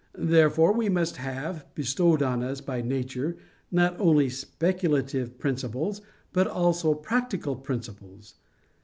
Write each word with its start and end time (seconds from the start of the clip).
Therefore 0.17 0.73
we 0.73 0.89
must 0.89 1.17
have, 1.17 1.63
bestowed 1.75 2.23
on 2.23 2.41
us 2.41 2.59
by 2.59 2.81
nature, 2.81 3.37
not 3.71 3.95
only 3.99 4.29
speculative 4.29 5.37
principles, 5.37 6.01
but 6.33 6.47
also 6.47 6.95
practical 6.95 7.55
principles. 7.55 8.33